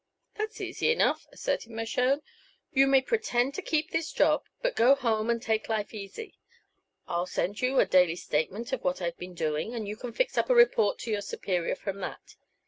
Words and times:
"That's 0.33 0.59
easy 0.59 0.89
enough," 0.89 1.27
asserted 1.31 1.71
Mershone. 1.73 2.21
"You 2.73 2.87
may 2.87 3.03
pretend 3.03 3.53
to 3.53 3.61
keep 3.61 3.91
this 3.91 4.11
job, 4.11 4.43
but 4.63 4.75
go 4.75 4.95
home 4.95 5.29
and 5.29 5.39
take 5.39 5.69
life 5.69 5.93
easy. 5.93 6.33
I'll 7.07 7.27
send 7.27 7.61
you 7.61 7.79
a 7.79 7.85
daily 7.85 8.15
statement 8.15 8.73
of 8.73 8.83
what 8.83 8.99
I've 8.99 9.17
been 9.19 9.35
doing, 9.35 9.75
and 9.75 9.87
you 9.87 9.95
can 9.95 10.11
fix 10.11 10.39
up 10.39 10.49
a 10.49 10.55
report 10.55 10.97
to 11.01 11.11
your 11.11 11.21
superior 11.21 11.75
from 11.75 11.99
that. 11.99 12.33